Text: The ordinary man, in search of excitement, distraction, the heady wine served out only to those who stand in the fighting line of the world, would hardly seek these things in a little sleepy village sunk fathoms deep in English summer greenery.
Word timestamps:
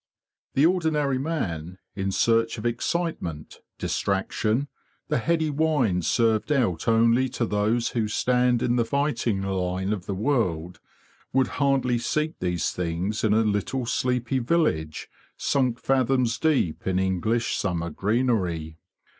The 0.55 0.65
ordinary 0.65 1.19
man, 1.19 1.77
in 1.95 2.11
search 2.11 2.57
of 2.57 2.65
excitement, 2.65 3.59
distraction, 3.77 4.67
the 5.09 5.19
heady 5.19 5.51
wine 5.51 6.01
served 6.01 6.51
out 6.51 6.87
only 6.87 7.29
to 7.29 7.45
those 7.45 7.89
who 7.89 8.07
stand 8.07 8.63
in 8.63 8.77
the 8.77 8.83
fighting 8.83 9.43
line 9.43 9.93
of 9.93 10.07
the 10.07 10.15
world, 10.15 10.79
would 11.33 11.49
hardly 11.61 11.99
seek 11.99 12.39
these 12.39 12.71
things 12.71 13.23
in 13.23 13.31
a 13.35 13.41
little 13.43 13.85
sleepy 13.85 14.39
village 14.39 15.07
sunk 15.37 15.77
fathoms 15.77 16.39
deep 16.39 16.87
in 16.87 16.97
English 16.97 17.55
summer 17.55 17.91
greenery. 17.91 18.79